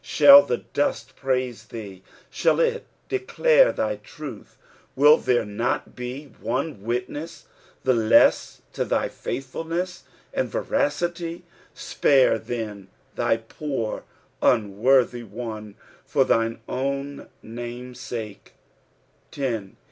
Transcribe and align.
"Shall 0.17 0.47
th» 0.47 0.61
dvtt 0.73 1.13
praiM 1.13 1.53
theef 1.67 2.01
thaU 2.31 2.57
it 2.59 2.87
dedare 3.07 3.71
thy 3.71 3.97
truthf" 3.97 4.55
"Will 4.95 5.17
there 5.17 5.45
not 5.45 5.95
be 5.95 6.25
one 6.39 6.81
witness 6.81 7.45
the 7.83 7.93
less 7.93 8.63
to 8.73 8.83
thy 8.83 9.09
faithfulness 9.09 10.05
and 10.33 10.49
veracity) 10.49 11.43
Spare, 11.75 12.39
then, 12.39 12.87
thy 13.13 13.37
pooi 13.37 14.01
unworthy 14.41 15.21
one 15.21 15.75
for 16.03 16.23
thine 16.25 16.61
own 16.67 17.27
nsme 17.43 17.95
sake 17.95 18.53
I 18.55 19.35
10. 19.35 19.77